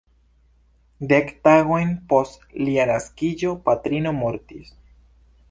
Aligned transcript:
Dek 1.11 1.29
tagojn 1.47 1.91
post 2.13 2.49
lia 2.69 2.89
naskiĝo 2.93 3.53
patrino 3.69 4.17
mortis. 4.25 4.75